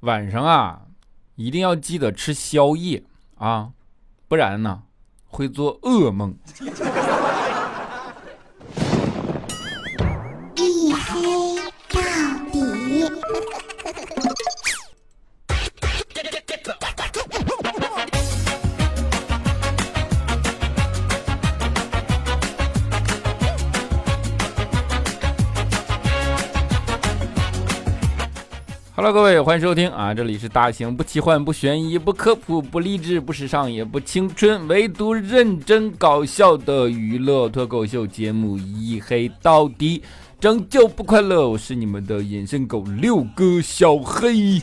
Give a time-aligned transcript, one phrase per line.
[0.00, 0.86] 晚上啊，
[1.34, 3.04] 一定要记得吃宵夜
[3.36, 3.72] 啊，
[4.28, 4.84] 不然呢
[5.26, 6.34] 会做噩梦。
[10.56, 11.56] 一黑
[11.90, 12.00] 到
[12.50, 13.59] 底。
[29.02, 30.12] Hello，各位，欢迎收听啊！
[30.12, 40.00] 这里是大型不奇幻、不悬疑、不科普、不励志、不时尚、也不青春，唯独认真搞笑的娱乐脱口秀节目《一黑到底》，
[40.38, 41.48] 拯救不快乐。
[41.48, 44.58] 我是你们的隐身狗六哥小黑。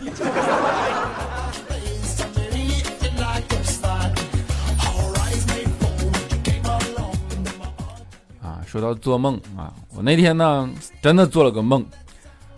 [8.43, 10.69] 啊，说到做梦啊，我那天呢
[11.01, 11.83] 真的做了个梦。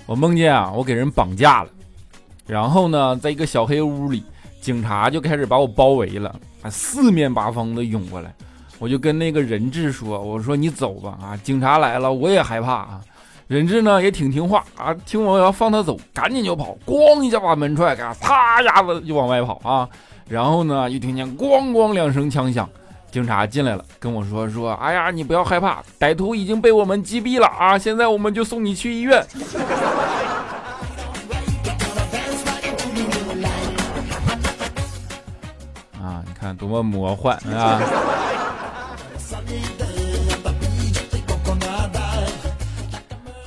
[0.09, 1.69] 我梦见啊，我给人绑架了，
[2.47, 4.23] 然后呢，在一个小黑屋里，
[4.59, 8.33] 警察就开始把我包围了，啊，四面八方的涌过来，
[8.79, 13.01] 我就跟那个人质说：“我说你走吧，啊，警察来了，我也害怕啊。”
[13.45, 19.87] 人质呢也挺听话啊，听我要放他走，赶紧就跑，咣一下把门踹开，啪一下子就往外跑啊。
[20.27, 22.67] 然后呢，又听见咣咣两声枪响。
[23.11, 27.75] 警察进来了，跟我说说，哎呀，你不要害怕，歹徒已经被我们击毙了啊！
[27.75, 29.19] 现在我们就送你去医院。
[35.99, 37.81] 啊，你看多么魔幻啊！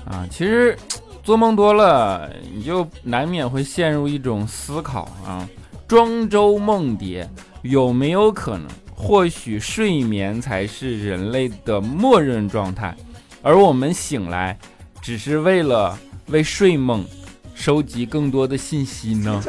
[0.07, 0.77] 啊，其实
[1.23, 5.49] 做梦多了，你就难免会陷入一种思考啊，
[5.87, 7.31] 庄周梦蝶
[7.63, 8.67] 有没有可能？
[9.03, 12.97] 或许睡眠才是人类的默认状态，
[13.43, 14.57] 而我们醒来
[15.03, 17.05] 只是为了为睡梦
[17.53, 19.43] 收集更多的信息呢？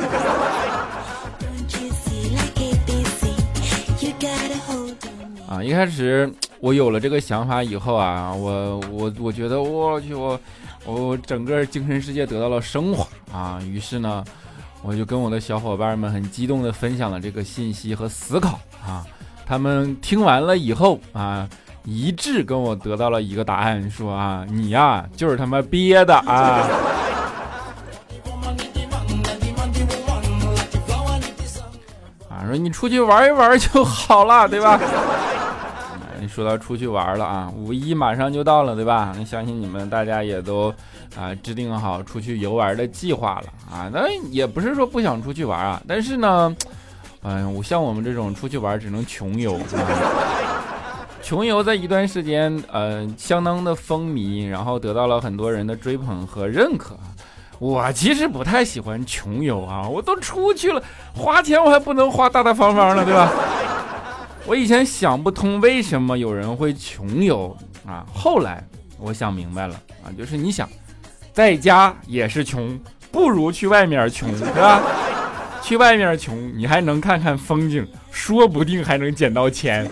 [5.48, 10.40] 啊，一开始我有了这个想法以后啊，我我我觉得我去我
[10.84, 14.26] 我整个精神世界得到了升华啊，于是呢，
[14.82, 19.06] 我就跟我的小伙伴们很激动的分享了这个信息和思考啊。
[19.46, 21.48] 他们听完了以后啊，
[21.84, 26.64] 一致跟我得到了一个答案，说啊，你呀就是他妈憋的啊！
[32.30, 34.80] 啊，说你出去玩一玩就好了，对吧？
[36.30, 39.14] 说到出去玩了啊，五一马上就到了，对吧？
[39.16, 40.74] 那相信你们大家也都
[41.18, 43.90] 啊制定好出去游玩的计划了啊。
[43.92, 46.56] 那也不是说不想出去玩啊，但是呢。
[47.24, 49.62] 哎呀，我像我们这种出去玩只能穷游，啊
[51.24, 56.98] 穷游在一段时间，呃，相当的风靡，然后得到了很多人的追捧和认可。
[57.60, 60.84] 我其实不太喜欢穷游啊，我都出去了，
[61.16, 63.32] 花钱我还不能花大大方方的，对吧？
[64.46, 67.56] 我以前想不通为什么有人会穷游
[67.88, 68.62] 啊，后来
[69.00, 70.68] 我想明白了啊，就是你想，
[71.32, 72.78] 在家也是穷，
[73.10, 74.82] 不如去外面穷，对吧？
[75.64, 79.90] 去外面穷，你还能看看风景，说不定还能捡到钱。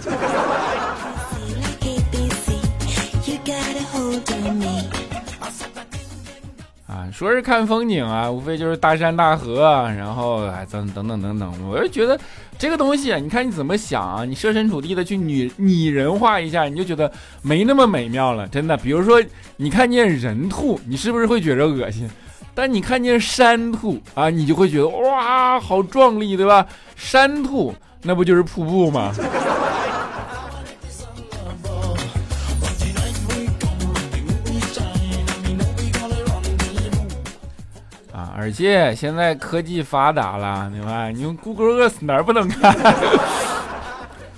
[6.88, 11.70] 啊，说是看风景啊，无非就是大山大河，然后哎等等等等等。
[11.70, 12.20] 我就觉得
[12.60, 14.26] 这个东西，你看你怎么想啊？
[14.26, 17.10] 你设身处地的去拟拟人化一下，你就觉得
[17.42, 18.46] 没那么美妙了。
[18.50, 19.24] 真的，比如说
[19.56, 22.10] 你看见人吐，你是不是会觉着恶心？
[22.54, 26.68] 但你看见山兔啊，你就会觉得哇，好壮丽，对吧？
[26.96, 27.74] 山兔
[28.04, 29.14] 那不就是瀑布吗？
[38.12, 41.10] 啊，而且现在科技发达了，对吧？
[41.10, 42.76] 你用 Google Earth 哪儿不能看？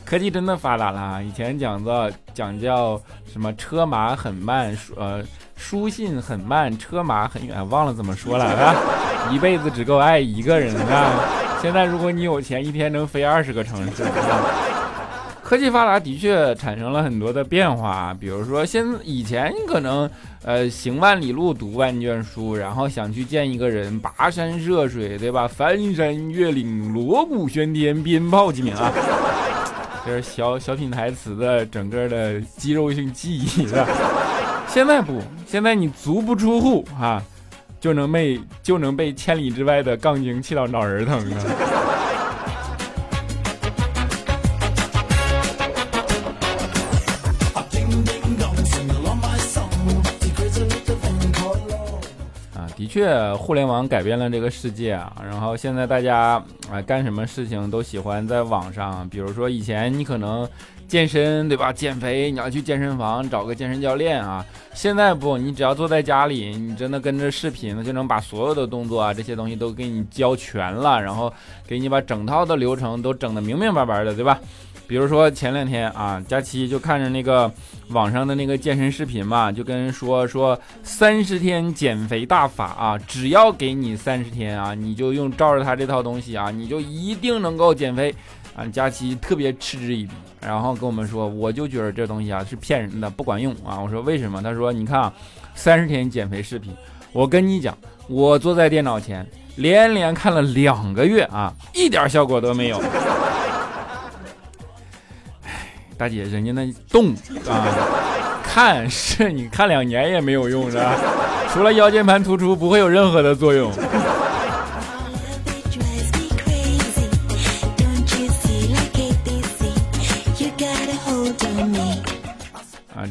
[0.06, 1.24] 科技真的发达了。
[1.24, 5.24] 以前讲到讲叫什么车马很慢，呃。
[5.64, 8.76] 书信很慢，车马很远，忘了怎么说了啊！
[9.32, 11.14] 一辈子只够爱一个人啊！
[11.62, 14.04] 现在如果你有钱，一天能飞二十个城市。
[15.42, 20.10] 科技发达的确产生了很多的变化，比如说，现以前你可能
[20.44, 25.48] 呃行万里路，读万卷书，然后想去见一个人，跋山涉水，对吧？
[25.48, 28.92] 翻山越岭，锣鼓喧天，鞭炮齐鸣啊！
[30.06, 33.88] 这是小小品台词的整个的肌肉性记忆的。
[34.74, 37.22] 现在不，现在你足不出户啊，
[37.80, 41.38] 就能被就能被千里之外的杠精气到脑仁疼啊！
[52.76, 55.14] 的确确，互联网改变了这个世界啊。
[55.24, 60.48] 然后现在大家啊干什么事情都喜欢在网上，比如说以前你可能
[60.88, 64.46] 健身对吧，减肥你要去健身房找个健身教练啊。
[64.74, 71.32] 现在不，你只要坐在家里，你真的跟着视频就能把所有的动作啊这些东西都给你教全了，然后
[71.68, 74.40] 给你把整套的流程都整得明明白白的，对吧？
[74.86, 77.50] 比如说前两天啊，佳期就看着那个
[77.90, 88.14] 网上的那个健身视频嘛，就跟人说说三十天减肥大法啊，只要给你三十天啊，你就用照着他这套东西啊，你就一定能够减肥
[88.56, 88.66] 啊。
[88.72, 90.12] 佳琪特别嗤之以鼻，
[90.42, 93.80] 然后跟我们说，我就觉得这东西啊是骗人的，不管用啊。
[93.80, 94.42] 我说为什么？
[94.42, 95.14] 他说你看啊，
[95.56, 96.76] 三十天减肥视频，
[97.12, 97.78] 我跟你讲，
[98.08, 99.28] 我坐在电脑前
[99.58, 102.82] 连连看了两个月啊，一点效果都没有。
[105.44, 107.14] 哎大姐，人家那动
[107.48, 107.68] 啊，
[108.44, 110.96] 看是你看两年也没有用是吧？
[111.54, 113.72] 除了腰间盘突出，不会有任何的作用。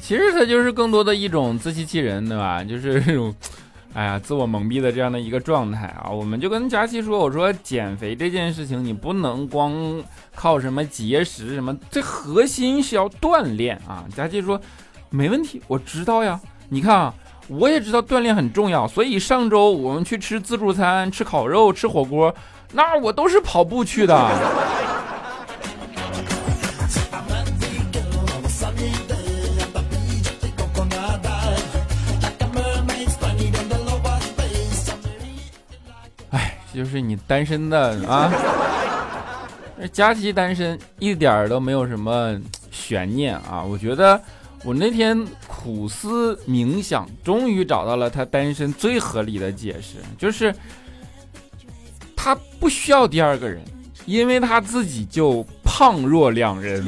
[0.02, 2.62] 其实它就是更多的一种自欺欺人，对吧？
[2.64, 3.32] 就是这种。
[3.94, 10.02] 哎呀，自我蒙蔽的这样的一个状态啊，我们就跟佳琪说，我说减肥这件事情，你不能光
[10.34, 14.04] 靠什么节食什么，这核心是要锻炼啊。
[14.16, 14.60] 佳琪说，
[15.10, 16.40] 没问题，我知道呀。
[16.70, 17.14] 你看啊，
[17.48, 22.34] 我也知道锻炼很重要，所以上周我们去吃自助餐，吃烤肉，吃火锅，
[22.72, 24.81] 那我都是跑步去的。
[36.74, 38.32] 就是你单身的啊，
[39.92, 42.40] 佳琪单身一点都没有什么
[42.70, 43.62] 悬念啊！
[43.62, 44.20] 我觉得
[44.64, 50.54] 我那天苦思冥想，终于找到了他单身最合理的解释，就是
[52.16, 53.60] 他不需要第二个人，
[54.06, 56.84] 因为他自己就胖若两人。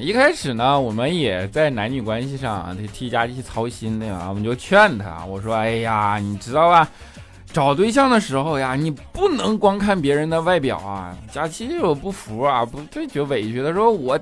[0.00, 6.88] 一开始呢，我们也在男女关系上得替佳琪操心的呀，我们就劝他，我说：“哎呀，你知道吧，
[7.52, 14.18] 找对象的时候呀，你不能光看别人的外表啊。”佳琪就不服啊，不就觉委屈，他说：“我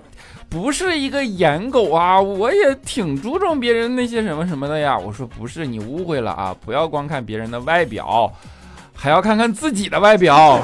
[0.48, 8.32] 不是一个颜狗啊，我也挺注重别人那些什么什么的呀。”我说：“不是，你误会了啊，不要光看别人的外表，
[8.94, 10.60] 还要看看自己的外表。”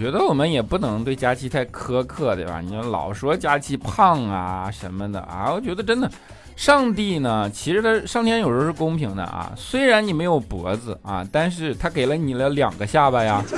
[0.00, 2.62] 觉得我们也不能对佳琪太苛刻，对吧？
[2.62, 6.10] 你老说佳琪胖啊什么的啊，我觉得真的，
[6.56, 9.52] 上帝呢，其实他上天有时候是公平的啊。
[9.54, 13.44] 虽然你没有脖子啊，但是他给了你了两个下巴呀。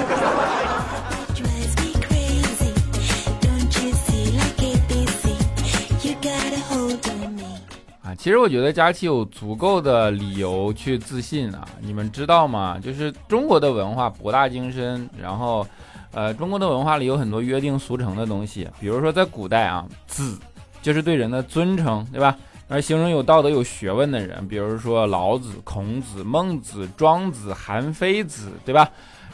[8.03, 11.65] 啊，其实我觉得佳琪有足够的理由去自信啊。
[11.81, 12.81] 你们知道吗？
[12.83, 15.65] 就是中国的文化博大精深，然后。
[16.13, 20.39] 呃，中国的文化里有很多约定俗成的东西，比如说在古代啊，子
[20.83, 22.37] 就是对人的尊称，对吧？
[22.69, 28.89] 而形容有道德、有学问的人，比如说老子、孔子、孟子、庄子、韩非子，对吧？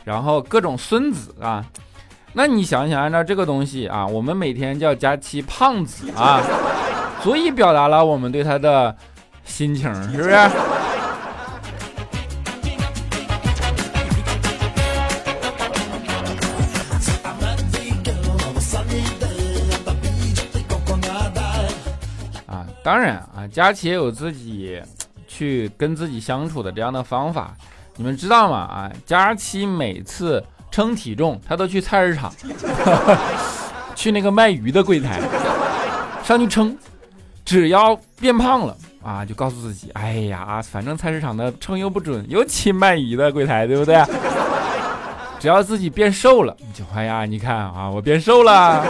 [0.04, 1.64] 然后各种孙子啊，
[2.32, 6.42] 那你想想，按照这个东西啊，我们每天叫佳期胖子啊，
[7.22, 8.96] 足以表达了我们对他的
[9.44, 10.30] 心情，是不是？
[22.88, 24.80] 当然啊，佳琪也有自己
[25.28, 27.54] 去跟自己相处的这样的方法，
[27.96, 28.56] 你们知道吗？
[28.56, 32.32] 啊，佳琪每次称体重，他都去菜市场，
[33.94, 35.20] 去那个卖鱼的柜台
[36.24, 36.74] 上去称，
[37.44, 44.02] 只要变胖了啊，就告诉自己，哎呀，反正菜市场的称又不准，尤其卖鱼的柜台，对不对？
[45.38, 48.82] 只要自己变瘦了，就哎呀，你看啊，我变瘦了。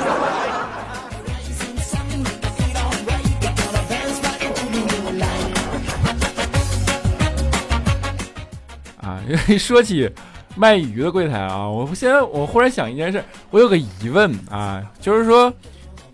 [9.59, 10.11] 说起
[10.57, 15.53] 卖鱼的柜台啊，我现在我忽然想一件事，我有个疑问啊，就是说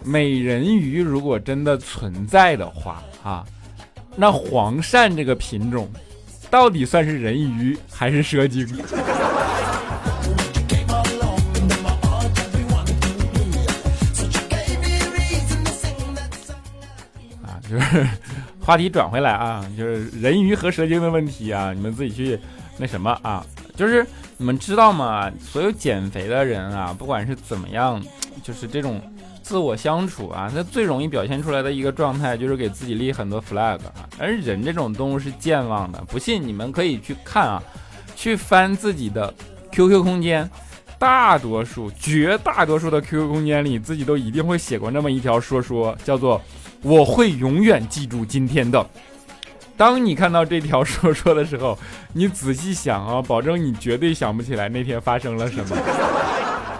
[0.04, 3.44] 美人鱼如果真的存在的话啊，
[4.16, 5.88] 那黄鳝这个品种
[6.50, 8.66] 到底算是人鱼还是蛇精？
[17.42, 18.06] 啊，就是
[18.60, 22.38] 话题转回来啊，就是人鱼和蛇精的问题啊，你们自己去。
[22.76, 23.44] 那什么啊，
[23.76, 25.30] 就是你们知道吗？
[25.40, 28.02] 所有减肥的人啊，不管是怎么样，
[28.42, 29.00] 就是这种
[29.42, 34.08] 自我相处啊，他最容易表现出来的一个状态就是给自己立很多 flag 啊。
[34.18, 37.62] 而人这种动物是健忘的，不信你们可以去看啊，
[38.16, 39.32] 去翻自己的
[39.70, 40.50] QQ 空间，
[40.98, 46.40] 大多数、绝大多数的 QQ 空间里，自己都一定会写过那么一条说说，叫做
[46.82, 48.84] “我会永远记住今天的”。
[49.76, 51.78] 当你看到这条说说的时候，
[52.12, 55.76] 你仔细想啊，保证你绝对想不起来那天发生了什么。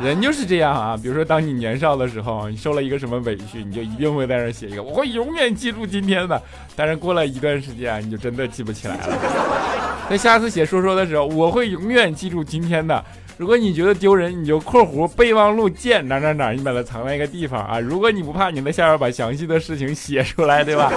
[0.01, 6.41] 人就是这样啊，比如说当你年少的时候，你受了一个什么委屈，你就一定会在那写一个“我会永远记住今天的”。
[6.75, 9.19] 但是过了一段时间，你就真的记不起来了。
[10.11, 13.03] 在下次写说说的时候，我会永远记住今天的。
[13.37, 17.79] 如果你觉得丢人，你就括弧备忘录见哪哪哪，你把它藏在一个地方啊。
[17.79, 20.93] 如果你不怕，你在下边把详细的事情写出来，对吧？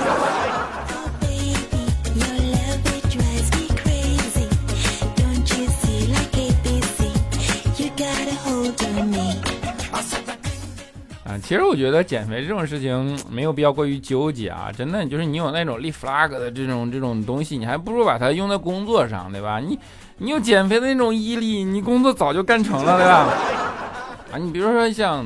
[11.47, 19.57] 其实我觉得减肥这种事情没有必要过于纠结啊，真的就是你有那种立 flag 的这种这种东西，你还不如把它用在工作上，对吧？
[19.61, 19.79] 你
[20.17, 23.33] 你有减肥的那种毅力，你工作早就干成了，对吧？
[24.29, 25.25] 啊，你比如说像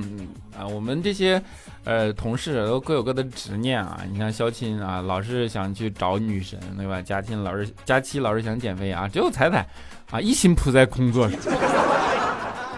[0.55, 1.41] 啊，我们这些
[1.85, 7.01] 呃同事都各有各的执念啊，你像肖钦啊，老是想去找女神，对吧？
[7.01, 9.65] 佳钦老是佳期老是想减肥啊，只有彩彩
[10.11, 11.39] 啊，一心扑在工作上。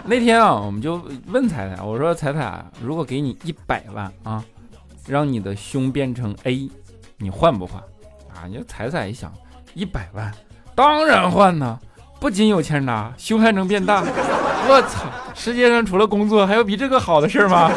[0.06, 4.44] 那天啊，我们就问彩彩，我说：“彩彩，如果给你一百万啊，
[5.06, 6.70] 让你的胸变成 A，
[7.16, 7.82] 你换不换？”
[8.36, 9.32] 啊，你彩彩一想，
[9.72, 10.30] 一百万，
[10.74, 11.78] 当然换呐！
[12.20, 14.02] 不仅有钱拿，胸还能变大。
[14.66, 17.70] 我操，世界上除了工作，还有比这个好的事儿吗？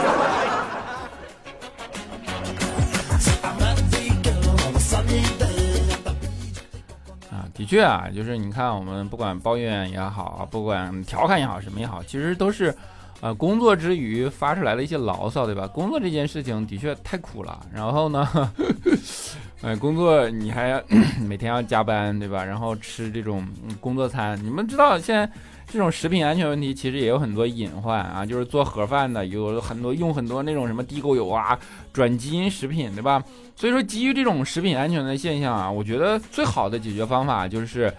[7.58, 12.74] 的确啊，就是你看，我们不管抱怨也好，不管调侃也好，什么也好，其实都是，
[13.20, 15.68] 呃，工作之余发出来的一些牢骚，对吧？
[15.68, 17.60] 工作这件事情的确太苦了。
[17.74, 18.54] 然后呢，
[19.62, 20.82] 呃，工作你还
[21.28, 22.46] 每天要加班，对吧？
[22.46, 23.44] 然后吃这种
[23.82, 25.28] 工作餐，你们知道现在。
[25.69, 31.59] 这种食品安全问题其实也有很多隐患啊，就是做盒饭的有很多用很多那种什么地沟油啊、
[31.91, 33.21] 转基因食品，对吧？
[33.55, 37.93] 所以说基于这种食品安全的现象啊，我觉得最好的解决方法就是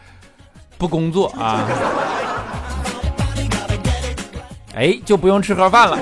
[0.78, 1.68] 不工作啊，
[4.74, 5.98] 哎，就不用吃盒饭了。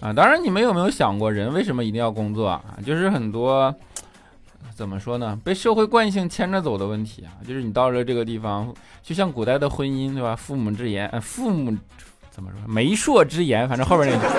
[0.00, 2.62] 啊，当然你们有没有想过，人为什么一定要工作啊？
[2.86, 3.74] 就是很多。
[4.76, 5.40] 怎么说呢？
[5.42, 8.70] 被社会惯性牵着走的问题啊，就是你到了这个地方，
[9.02, 10.36] 就像古代的婚姻，对吧？
[10.36, 11.74] 父母之言，父母
[12.30, 12.70] 怎么说？
[12.70, 14.34] 媒妁之言，反正后边那句，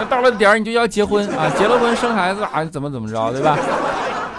[0.00, 3.56] 那到了点儿你就要结婚啊，结了婚生孩子啊，怎么怎么着，对吧？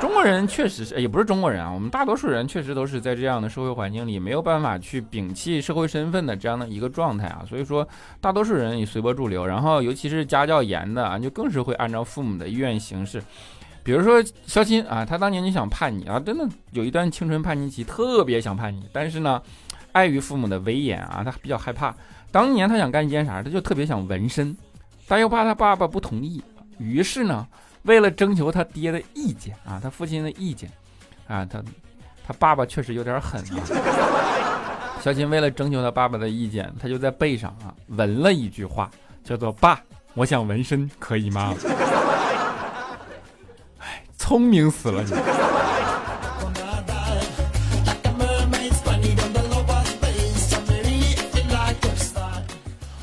[0.02, 7.88] 中国人确实是，也不是中国人啊，我们大多数人确实都是在这样的社会环境里，没有办法去摒弃社会身份的这样的一个状态啊，所以说
[8.20, 13.24] 大多数人也随波逐流，然后尤其是家教严的啊，就更是会按照父母的意愿行事。
[13.88, 18.86] 比如说肖钦啊，他当年就想叛逆啊，真的有一段青春叛逆期，特别想叛逆。
[18.92, 19.42] 但是呢，
[19.94, 21.96] 碍于父母的威严啊，他比较害怕。
[22.30, 24.54] 当年他想干一件啥，他就特别想纹身，
[25.08, 26.44] 但又怕他爸爸不同意。
[26.78, 27.48] 于是呢，
[27.84, 30.70] 为了征求他爹的意见啊，他父亲的意见
[31.26, 31.64] 啊，他
[32.28, 33.64] 他爸爸确实有点狠啊。
[35.00, 38.92] 肖钦为了征求他爸爸的意见，他就在背上啊纹了一句话，
[39.24, 39.82] 叫做“爸，
[40.14, 41.56] 我想纹身，可以吗？”
[44.28, 45.14] 聪明死了你！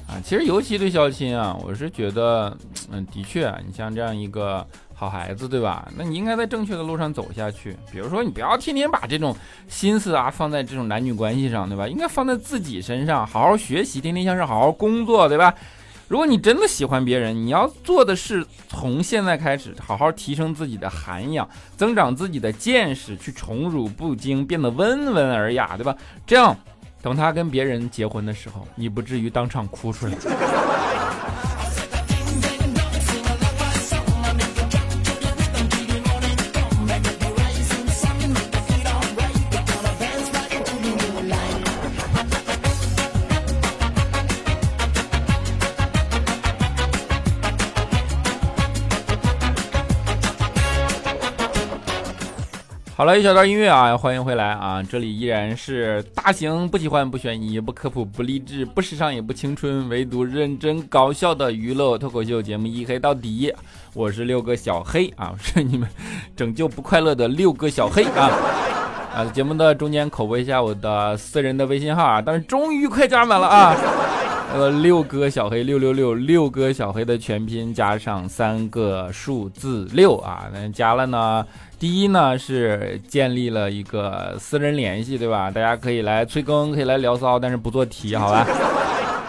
[0.06, 2.54] 啊，其实尤其对肖钦啊，我是觉得，
[2.92, 5.88] 嗯，的确，你像这样一个好孩子，对吧？
[5.96, 7.74] 那你应该在正确的路上走下去。
[7.90, 9.34] 比如说，你不要天天把这种
[9.66, 11.88] 心思啊放在这种男女关系上，对吧？
[11.88, 15.54] 应该放在自己身上，好好学习，天天向上，好好工作，对吧？
[16.06, 25.96] 如果你真的喜欢别人，你要做的是从现在开始好好提升自己的涵养，增长自己的见识，去宠辱不惊，变得温文尔雅，对吧？
[26.26, 26.54] 这样，
[27.00, 30.12] 等他跟别人结婚的时候，你不至于当场哭出来。
[52.96, 54.80] 好了，一小段音乐啊，欢迎回来啊！
[54.80, 63.52] 这里依然是大型不喜欢、不悬疑、不科普、不励志、不时尚也不青春，唯独认真搞笑的娱乐脱口秀节目一黑到底。
[63.94, 65.88] 我是六个小黑啊， 是你们
[66.36, 68.30] 拯救不快乐的六个小黑啊！
[69.12, 73.76] 啊，节目的中间口播一下我的私人的微信号啊，但是终于快加满了啊！
[74.54, 81.44] 呃，六哥小黑六六六，六哥小黑的全拼加上三个数字六啊，那加了呢。
[81.76, 85.50] 第一呢是建立了一个私人联系，对吧？
[85.50, 88.46] 大家可以来催更，可以来聊骚，但是不做题，好吧？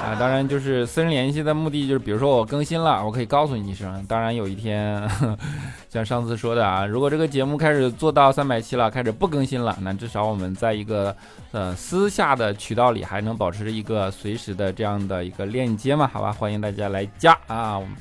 [0.06, 4.06] 啊，当然就是私人联系的目的就是，比如说我更新了，我可以告诉你一声。
[4.08, 5.02] 当然有一天，
[5.90, 11.16] 像上次说的啊，如果这个节目开始做到三百期了，开始不更新了，那至少我们在一个
[11.52, 16.08] 呃私下的渠道里还能保持一个随时的这样的一个链接嘛？
[16.14, 17.76] 好吧，欢迎大家来加啊！
[17.80, 17.96] 我们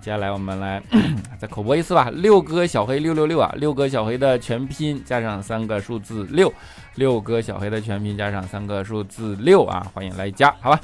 [0.00, 0.82] 接下来我们来
[1.38, 6.50] 再口播一次吧，六哥小黑六六六啊，六哥小黑的全拼加上三个数字六，
[6.94, 10.80] 六哥小黑的全拼加上三个数字六啊，欢迎来加，好吧。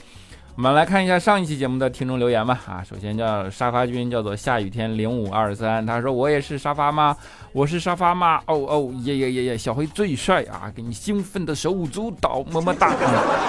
[0.57, 2.59] 我们来看一下上一期节目的听众留言吧。
[2.67, 7.15] 啊，首先叫沙发君，叫做下雨天零五二三，他说我也是沙发吗？
[7.53, 8.41] 我是沙发吗？
[8.47, 10.73] 哦哦耶耶耶耶，小黑最帅啊！
[10.75, 12.91] 给你兴奋的手舞足蹈，么么哒。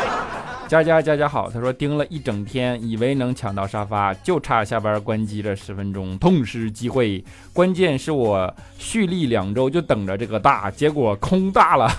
[0.67, 7.23] 佳佳佳佳好，他说盯了一整天，以为能抢到沙发，就差下班关机这十分钟，痛失机会。
[7.53, 11.89] 关键是我蓄力两周就等着这个大，结果空大了。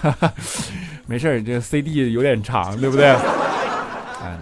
[1.08, 3.16] 没事儿，这 CD 有点长，对不对？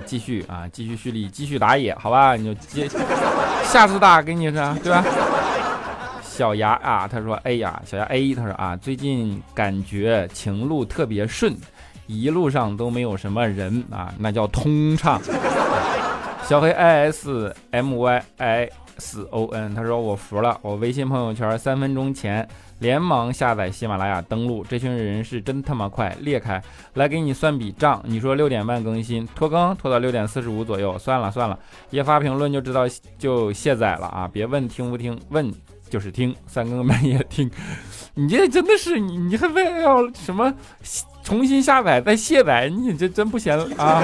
[0.04, 2.36] 继续啊，继续蓄力，继续打野，好吧？
[2.36, 2.88] 你就接，
[3.64, 4.52] 下次打给你是
[4.82, 5.04] 对吧？
[6.22, 11.56] 小牙啊，他说，哎呀，小牙 A，他说啊，最近感觉情路特别顺，
[12.06, 15.20] 一路上都没有什么人啊，那叫通畅。
[16.44, 22.46] 小黑 I S M Y I S O N，他说我服了，我微信朋友圈三分钟前。
[22.78, 26.14] 连忙下载喜马拉雅登录，这群人是真他妈快！
[26.20, 26.62] 裂开
[26.94, 28.02] 来给你算笔账。
[28.04, 31.58] 你说六点半更新，拖更拖到六点四十五左右，算了算了，
[31.90, 32.82] 一发评论就知道
[33.18, 34.28] 就卸载了啊！
[34.30, 35.50] 别问听不听，问
[35.88, 37.50] 就是听，三更半夜听。
[38.14, 40.52] 你这真的是你，你还非要什么
[41.22, 42.68] 重新下载再卸载？
[42.68, 44.02] 你这真不闲啊！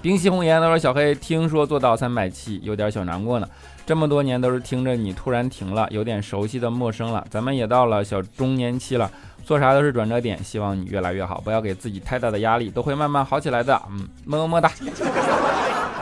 [0.00, 3.48] 冰溪红颜他说：“小黑听说做到三百七，有点小难过呢。”
[3.86, 7.24] 这么多年都是听着你，突然停了，有点熟悉的陌生了。
[7.30, 9.10] 咱们也到了小中年期了，
[9.44, 10.42] 做啥都是转折点。
[10.42, 13.80] 希望你越来越好，不要给自己太大的压力，都会慢慢好起来的。
[13.90, 14.70] 嗯，么么哒。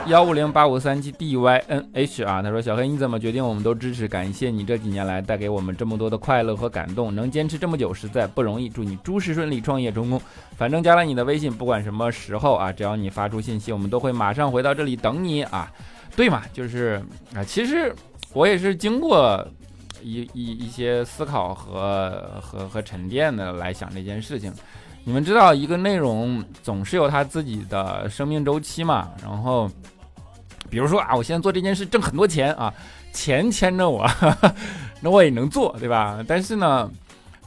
[0.07, 8.67] 幺五零八五三七 D Y N H 啊，他说小黑你怎么决定我们都支持，感谢你这几年来带给我们这么多的快乐和感动，能坚持这么久实在不容易。
[8.67, 10.21] 祝你诸事顺利，创业成功。
[10.57, 15.71] 反正加了你的微信，不管什么时候啊，只要你发出信息，我们都会马上回到这里等你啊。
[16.15, 17.93] 对嘛，就是啊，其实
[18.33, 19.45] 我也是经过
[20.01, 24.53] 一一一些思考和和和沉淀的来想这件事情。
[25.03, 29.11] 你们知道，一个内容总是有它自己的生命周期嘛。
[29.21, 29.69] 然后，
[30.69, 32.73] 比如说啊，我现在做这件事挣很多钱啊，
[33.11, 34.09] 钱牵着我，
[35.01, 36.23] 那我也能做，对吧？
[36.27, 36.89] 但是呢。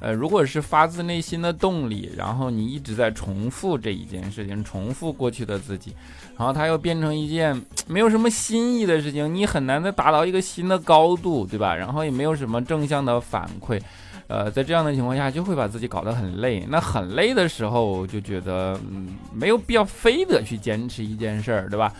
[0.00, 5.94] 呃，如果是发自内心的动力，然后你一直在重复这一件事情，重复过去的自己，
[6.36, 11.74] 然后它又变成一件没有什么新意的事情，你很难再达到一个新的高度，对吧？
[11.74, 13.80] 然后也没有什么正向的反馈，
[14.28, 16.66] 呃，在这样的情况下，就会把自己搞得很累。
[16.68, 21.92] 那很累的时候，就觉得嗯，没有必要非得去坚持一件事儿，对吧？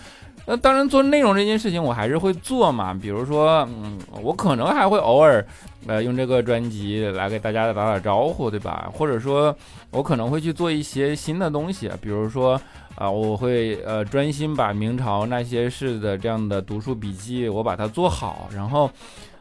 [0.45, 2.93] 那当然，做内容这件事情我还是会做嘛。
[2.93, 5.45] 比如说，嗯，我可能还会偶尔，
[5.87, 8.91] 呃，用这个专辑来给大家打打招呼，对吧？
[8.93, 9.57] 或者说，
[9.91, 12.61] 我可能会去做一些新的东西，比如说，
[12.97, 18.91] 啊，我会呃专心把明朝那些事的这样的读书笔记我把它做好，然后。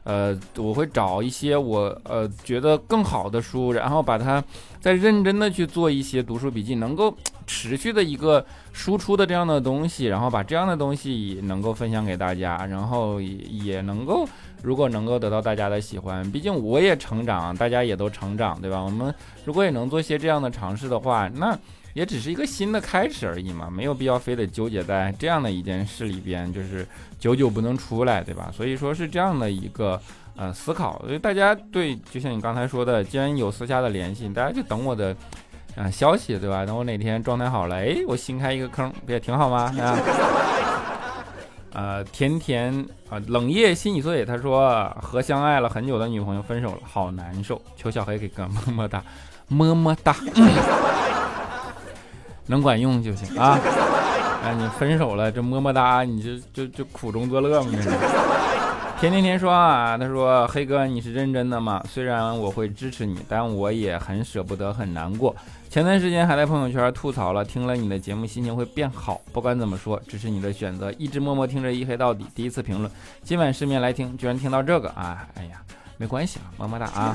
[0.05, 4.41] 呃，我会找一些我呃觉得更好的书，然后把它
[4.79, 7.13] 再认真的去做一些读书笔记，能够
[7.47, 14.27] 持续的一个输出的这样的东西，然后把这样的东西能够分享给大家，然后也也能够，
[14.61, 18.79] 如果能够得到大家的喜欢，毕竟我也成长，大家也都成长，对吧？
[18.79, 19.13] 我们
[19.43, 21.57] 如果也能做些这样的尝试的话，那。
[21.95, 26.85] 也只是一个新的开始而已嘛，没有必要非得纠结在这样的一件事里边，就是
[27.17, 28.51] 久久不能出来，对吧？
[28.53, 29.97] 所以说是这样的一个
[30.35, 35.15] 呃思考，所以大家对，就像你刚才说的，既然有私下的联系，大家就等我的
[35.77, 36.65] 啊消息，对吧？
[36.65, 39.73] 等我哪天状态好了，哎，我新开一个坑，不也挺好吗？
[39.79, 39.97] 啊，
[41.71, 49.01] 呃，甜甜啊，冷夜心已碎，他说和相爱了很久的女朋友分手了，好难受，求小黑给个么么哒，
[49.47, 50.13] 么么哒。
[52.47, 53.59] 能管用就行啊！
[54.43, 57.71] 哎，你分手了，这么么哒，你就就就苦中作乐嘛。
[58.99, 61.83] 甜甜甜说啊，他说黑哥你是认真的吗？
[61.89, 65.35] 虽然我会支持你，但我也很舍不得，很难过。
[65.69, 69.19] 前段时间还在朋友圈吐槽了，听了你的节目心情会变好。
[69.33, 72.25] 不管怎么说，支持你的选择，一直默默听着一黑到底。
[72.33, 72.89] 第一次评论，
[73.23, 75.27] 今晚失眠来听，居然听到这个啊！
[75.35, 75.57] 哎呀，
[75.97, 77.13] 没关系啊，么么哒啊。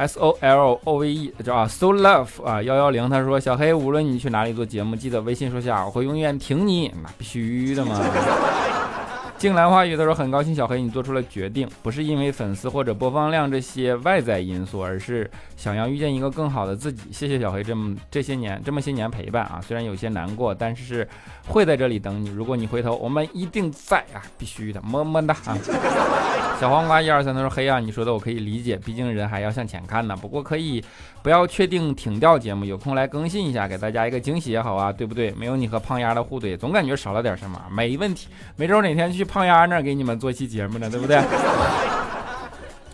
[0.00, 8.00] S O L O V E 叫啊，So Love 啊，幺幺零，他说小黑，无论你去哪里做节目，记得微信说下，我会永远挺你，那必须的嘛。
[9.40, 17.04] 静兰花语他说很高兴小黑你做出了决定，不是因为粉丝或者播放量这些外在因素，而是想要遇见一个更好的自己。
[17.10, 21.08] 谢谢小黑这么这些年这么些年陪伴啊，虽然有些难过，但是
[21.48, 22.28] 会在这里等你。
[22.28, 25.56] 如果你回头，我们一定在啊，必须的，么么哒啊。
[26.60, 30.14] 小黄瓜一二三他说黑啊，你说的我可以理解，毕竟人还要向前看呢。
[30.14, 30.84] 不过可以
[31.22, 35.30] 不要确定停掉节目，有空来更新一下，给大家一个惊喜也好啊，对不对？
[35.30, 37.58] 没有你和胖丫的互怼，总感觉少了点什么。
[37.74, 41.16] 没问题，没准哪天去胖丫那儿给你们做期节目呢，对不对？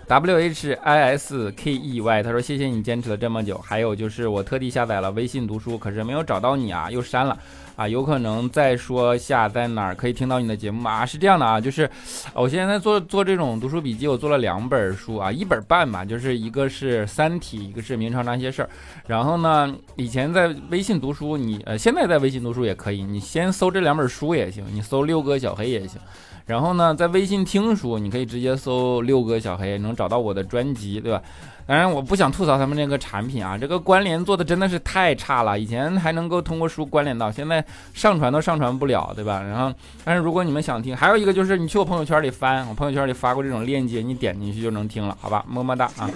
[0.06, 7.38] ？W H I S K E Y 他说谢谢你坚持了这么久，还有就是我特地下载了微信读书，可是没有找到你啊，又删了。
[7.76, 11.04] 啊，有可能再说下在哪儿可以听到你的节目啊？
[11.04, 11.86] 是这样的啊，就是
[12.32, 18.66] 我现在做做这种读书笔记，我做了两本书啊，一本半吧，就是一个是《三体》，一个是《明朝那些事儿》。
[19.06, 26.00] 然后呢，以前在微信读书，你呃，现在在微信读书也可以，你先搜这两本书也行，你搜六哥小黑也行。
[26.46, 31.20] 然后呢，在微信听书，你可以直接搜六哥小黑，能找到我的专辑，对吧？
[31.66, 35.59] 当然，我不想吐槽他们这个产品啊，这个关联做的真的是太差了。
[35.59, 39.42] 以前还能够通过书关联到，现在上传都上传不了，对吧？
[39.42, 45.44] 然后，但是如果你们想听，还有一个就是你去我朋友圈里翻，我朋友圈里发过这种链接，你点进去就能听了，好吧？
[45.48, 46.09] 么么哒啊。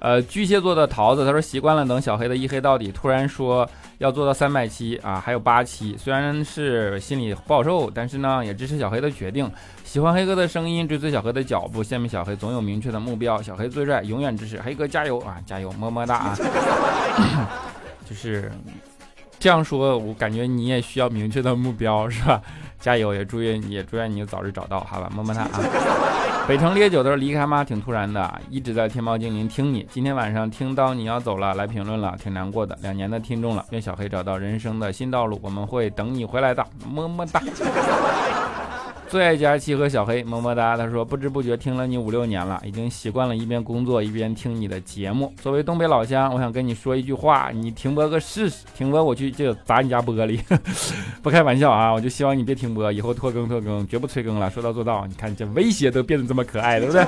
[0.00, 3.66] 呃，巨蟹座的桃子他说习惯了等小黑的一黑到底，突然说
[4.04, 9.50] 要做到三百期啊，还有八期，虽然是心里不好受，但是呢也支持小黑的决定。
[9.82, 13.40] 喜欢黑哥的声音，追随小黑的脚步，下面小黑总有明确的目标。
[13.40, 16.36] 小黑最帅，永远支持黑哥，加油啊，加油，么么哒啊！
[18.06, 18.52] 就是
[19.38, 22.42] 这样说，我感觉你也需要明确的目标，是吧？
[22.78, 25.60] 加油，也祝愿也祝愿你早日找到，好吧，么么哒啊！
[26.46, 27.64] 北城烈酒的离开吗？
[27.64, 32.78] 挺突然的，一直在天猫精灵听你，今天晚上听到你要走了，来评论了，挺难过的。
[32.82, 37.40] 两年的听众了，愿小黑找到人生的新道路，我们会等你回来的，么么哒。
[39.14, 40.76] 最爱佳期和小黑，么么哒。
[40.76, 45.32] 他说不知不觉听了你五六年了，已经习惯了一边工作一边听你的节目。
[45.40, 50.40] 作为东北老乡，我想跟你说一句话，你停播个试试，停播我去就砸你家玻璃。
[51.22, 55.06] 不开玩笑啊，我就希望你别停播，以后拖更拖更，绝不催更了，说到做到。
[55.06, 57.02] 你看这威胁都变得这么可爱，对不对？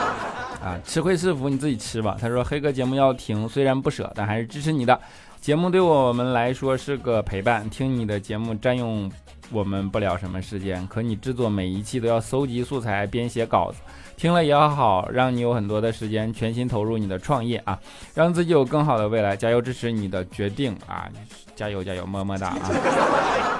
[0.64, 2.16] 啊，吃亏是福，你自己吃吧。
[2.18, 4.98] 他说黑哥节目要停，虽然不舍，但还是支持你的。
[5.44, 9.12] 节目对我们来说是个陪伴，听你的节目占用。
[9.52, 13.76] 我们不了什么时间，可你制作每一期都要搜集素材、编写稿子，
[14.16, 17.78] 听了也好，让你有很多的时间全心投入你的创业啊，
[18.14, 21.10] 让自己有更好的未来，加油支持你的决定啊，
[21.54, 22.70] 加油加油，么么哒啊！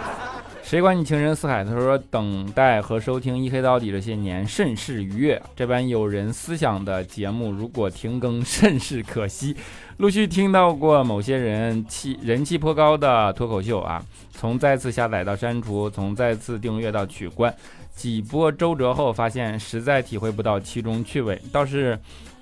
[0.64, 1.62] 谁管你情深似海？
[1.62, 9.54] 他说等待和收听一黑到底这些年甚是愉悦，这般有人思想的节目如果停更甚是可惜。
[9.98, 17.54] 陆续听到过某些人气人气颇高的脱口秀啊，从再次下载到删除，从再次订阅到取关，
[17.94, 21.96] 几波周折后发现实在体会不到其中趣味，倒是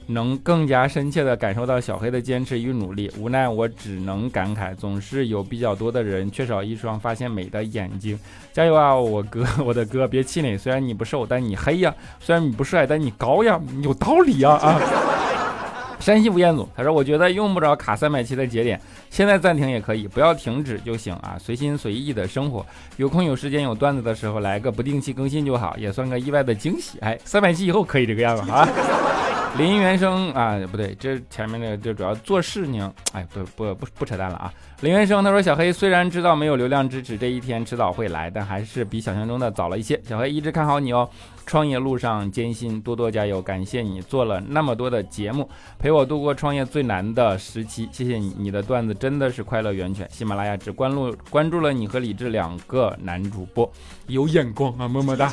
[0.06, 3.10] 能更加深切地感受到小黑的坚持与努力。
[3.18, 8.18] 无奈我只能感慨，总是有比较多的人缺少一双发现美的眼睛。
[8.52, 14.80] 加油啊，我哥，我的哥，别气馁，虽然你不瘦，但你黑呀；虽然你不帅，但你高呀，有道理呀啊！
[15.98, 26.98] 山西吴彦祖他说：“我觉得用不着卡三百七的节点，现在暂停也可以，不要停止就行啊，随心随意的生活，有空有时间有段子的时候来个不定期更新就好，也算个意外的惊喜。
[26.98, 28.68] 哎，三百七以后可以这个样子啊。”
[29.58, 34.52] 林原生啊，不对，这前面的就主要做事情，哎，不不不不扯淡了啊。
[34.80, 40.00] 林原生他说：“小黑虽然知道没有流量支持这一天迟早会来，但还是比想象中的早了一些。
[40.08, 41.06] 小黑一直看好你哦，
[41.44, 43.42] 创业路上艰辛，多多加油！
[43.42, 45.46] 感谢你做了那么多的节目，
[45.78, 47.86] 陪我度过创业最难的时期。
[47.92, 50.08] 谢谢你，你的段子真的是快乐源泉。
[50.10, 53.70] 喜马拉雅只关注关注了你和李志两个男主播，
[54.06, 55.30] 有眼光啊，么么哒。”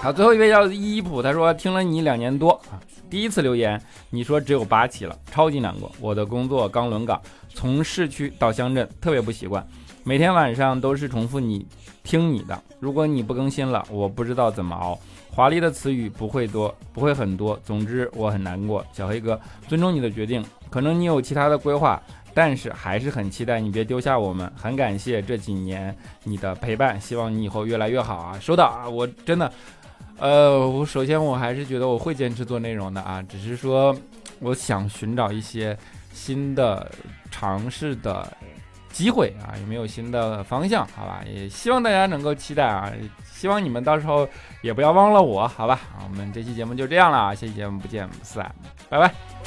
[0.00, 2.78] 好，最后一位叫伊普，他说听了你两年多啊，
[3.10, 3.80] 第一次留言，
[4.10, 5.90] 你说只有八期了，超级难过。
[6.00, 7.20] 我的工作刚轮岗，
[7.52, 9.66] 从市区到乡镇，特别不习惯，
[10.04, 11.66] 每天晚上都是重复你
[12.04, 12.56] 听你的。
[12.78, 14.96] 如果你不更新了，我不知道怎么熬。
[15.32, 17.58] 华丽的词语不会多，不会很多。
[17.64, 22.00] 总之我很难过，小黑哥，尊重你的决定，可能你有其他的规划，
[22.34, 28.38] 但是还是很期待你别丢下我们，很感谢这几年你的陪伴，希望你以后越来越好啊！
[28.40, 29.52] 收到啊，我真的，
[30.18, 33.96] 呃，我首先我还是觉得我会坚持做内容的啊，只是说
[34.40, 35.76] 我想寻找一些
[36.12, 36.90] 新的
[37.30, 38.36] 尝试的
[38.90, 40.86] 机会啊，有没有新的方向？
[40.88, 42.92] 好吧，也希望大家能够期待啊，
[43.32, 44.28] 希望你们到时候
[44.60, 45.78] 也不要忘了我，好吧？
[46.02, 48.52] 我们这期节目就这样了啊，下期节目不见不散，
[48.88, 49.37] 拜拜。